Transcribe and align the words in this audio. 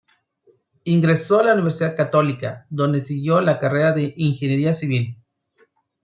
Ingresó 0.85 1.39
a 1.39 1.43
la 1.43 1.53
Universidad 1.53 1.95
Católica, 1.95 2.65
donde 2.71 3.01
siguió 3.01 3.39
la 3.39 3.59
carrera 3.59 3.91
de 3.91 4.15
ingeniería 4.17 4.73
civil. 4.73 5.19